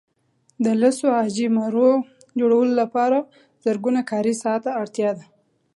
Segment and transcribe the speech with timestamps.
[0.65, 1.89] د لسو عاجي مرو
[2.39, 3.17] جوړولو لپاره
[3.63, 5.25] زرګونه کاري ساعته اړتیا ده.